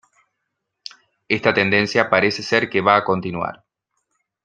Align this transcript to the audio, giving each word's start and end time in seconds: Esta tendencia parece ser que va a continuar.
Esta 1.29 1.53
tendencia 1.53 2.09
parece 2.09 2.41
ser 2.41 2.71
que 2.71 2.81
va 2.81 2.95
a 2.95 3.03
continuar. 3.03 3.63